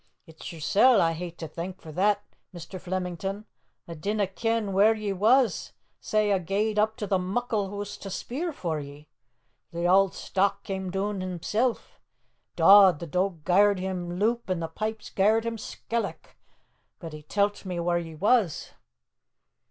[0.25, 2.23] It's yersel' I hae to thank for that,
[2.55, 2.81] Mr.
[2.81, 3.45] Flemington.
[3.87, 8.09] A didna ken whaur ye was, sae a gae'd up to the muckle hoose to
[8.09, 9.09] speer for ye.
[9.69, 11.77] The auld stock came doon himsel'.
[12.55, 12.97] Dod!
[12.97, 16.35] the doag gar'd him loup an' the pipes gar'd him skelloch.
[16.97, 18.71] But he tell't me whaur ye was."